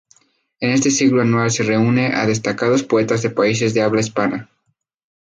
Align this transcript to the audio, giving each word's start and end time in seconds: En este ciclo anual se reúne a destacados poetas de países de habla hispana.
En 0.59 0.71
este 0.71 0.89
ciclo 0.89 1.21
anual 1.21 1.51
se 1.51 1.61
reúne 1.61 2.07
a 2.15 2.25
destacados 2.25 2.81
poetas 2.81 3.21
de 3.21 3.29
países 3.29 3.75
de 3.75 3.83
habla 3.83 4.01
hispana. 4.01 4.49